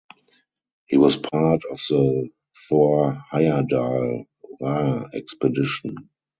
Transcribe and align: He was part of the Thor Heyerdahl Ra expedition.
He 0.87 0.97
was 0.97 1.15
part 1.15 1.61
of 1.69 1.79
the 1.87 2.27
Thor 2.67 3.23
Heyerdahl 3.31 4.23
Ra 4.59 5.05
expedition. 5.13 6.09